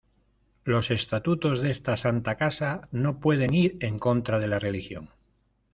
[0.63, 5.11] los estatutos de esta santa casa no pueden ir en contra de la Religión.